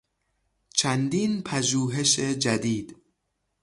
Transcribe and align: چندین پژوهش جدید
چندین 0.73 1.41
پژوهش 1.43 2.19
جدید 2.19 2.95